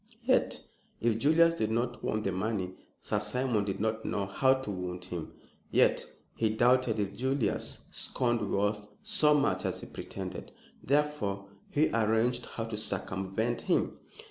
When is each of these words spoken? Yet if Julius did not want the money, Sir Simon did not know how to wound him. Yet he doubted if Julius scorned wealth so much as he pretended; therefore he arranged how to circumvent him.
Yet 0.23 0.63
if 0.99 1.19
Julius 1.19 1.53
did 1.53 1.69
not 1.69 2.03
want 2.03 2.23
the 2.23 2.31
money, 2.31 2.73
Sir 2.99 3.19
Simon 3.19 3.65
did 3.65 3.79
not 3.79 4.03
know 4.03 4.25
how 4.25 4.55
to 4.55 4.71
wound 4.71 5.05
him. 5.05 5.33
Yet 5.69 6.07
he 6.33 6.49
doubted 6.49 6.97
if 6.99 7.13
Julius 7.13 7.85
scorned 7.91 8.51
wealth 8.51 8.87
so 9.03 9.35
much 9.35 9.63
as 9.63 9.81
he 9.81 9.85
pretended; 9.85 10.51
therefore 10.83 11.45
he 11.69 11.89
arranged 11.91 12.47
how 12.47 12.63
to 12.63 12.77
circumvent 12.77 13.61
him. 13.61 13.99